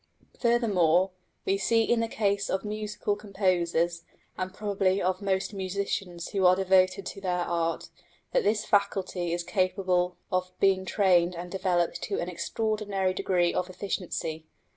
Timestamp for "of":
2.49-2.65, 4.99-5.21, 10.31-10.53, 13.53-13.69